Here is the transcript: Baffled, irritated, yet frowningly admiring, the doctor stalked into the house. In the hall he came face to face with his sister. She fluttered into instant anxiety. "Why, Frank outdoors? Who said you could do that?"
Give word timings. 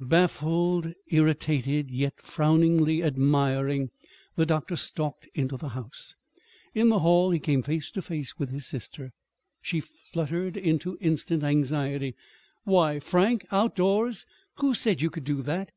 Baffled, 0.00 0.94
irritated, 1.08 1.90
yet 1.90 2.22
frowningly 2.22 3.02
admiring, 3.02 3.90
the 4.36 4.46
doctor 4.46 4.76
stalked 4.76 5.26
into 5.34 5.56
the 5.56 5.70
house. 5.70 6.14
In 6.72 6.88
the 6.88 7.00
hall 7.00 7.32
he 7.32 7.40
came 7.40 7.64
face 7.64 7.90
to 7.90 8.00
face 8.00 8.38
with 8.38 8.50
his 8.50 8.64
sister. 8.64 9.10
She 9.60 9.80
fluttered 9.80 10.56
into 10.56 10.98
instant 11.00 11.42
anxiety. 11.42 12.14
"Why, 12.62 13.00
Frank 13.00 13.44
outdoors? 13.50 14.24
Who 14.58 14.72
said 14.72 15.02
you 15.02 15.10
could 15.10 15.24
do 15.24 15.42
that?" 15.42 15.72